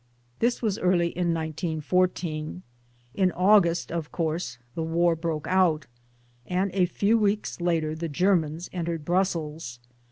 [0.39, 2.63] This was early in 1914.
[3.13, 5.85] In August, of course, the War broke out,
[6.47, 9.77] and a few weeks later the Germans entered Brussels.